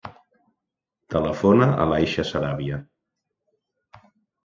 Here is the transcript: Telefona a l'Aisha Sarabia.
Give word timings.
Telefona 1.17 1.69
a 1.83 1.87
l'Aisha 1.91 2.29
Sarabia. 2.33 2.83